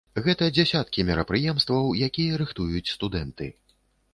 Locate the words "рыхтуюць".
2.43-2.91